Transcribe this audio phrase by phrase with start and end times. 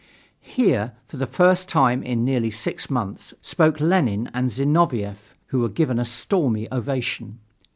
[0.49, 5.69] Here, for the first time in nearly six months, spoke Lenin and Zinoviev, who were
[5.69, 7.37] given a stormy ovation.